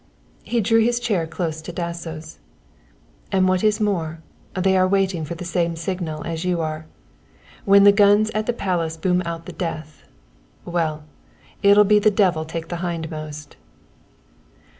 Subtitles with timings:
[0.41, 2.39] He drew his chair closer to Dasso's.
[3.31, 4.23] "And what is more,
[4.55, 6.87] they are waiting for the same signal as you are.
[7.65, 10.01] When the guns at the Palace boom out the death
[10.65, 11.03] well
[11.61, 13.57] it'll be the devil take the hindmost."